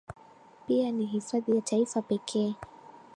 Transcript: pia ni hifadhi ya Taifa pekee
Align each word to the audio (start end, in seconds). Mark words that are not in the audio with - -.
pia 0.67 0.91
ni 0.91 1.05
hifadhi 1.05 1.55
ya 1.55 1.61
Taifa 1.61 2.01
pekee 2.01 2.55